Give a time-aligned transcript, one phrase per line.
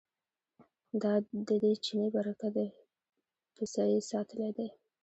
[1.01, 1.13] دا
[1.47, 2.67] ددې چیني برکت دی
[3.55, 4.67] پسه یې ساتلی دی.